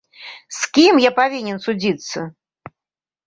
З 0.59 0.69
кім 0.77 0.93
я 1.03 1.11
павінен 1.19 1.57
судзіцца? 1.65 2.19